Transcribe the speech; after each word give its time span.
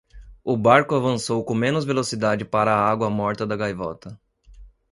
O 0.43 0.57
barco 0.57 0.95
avançou 0.95 1.45
com 1.45 1.53
menos 1.53 1.85
velocidade 1.85 2.43
para 2.43 2.73
a 2.73 2.89
água 2.89 3.07
morta 3.07 3.45
da 3.45 3.55
gaivota. 3.55 4.19